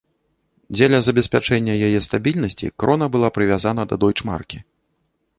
Дзеля 0.75 0.99
забеспячэння 1.07 1.75
яе 1.87 1.99
стабільнасці 2.05 2.69
крона 2.83 3.05
была 3.17 3.29
прывязана 3.35 3.81
да 3.91 3.95
дойчмаркі. 4.05 4.57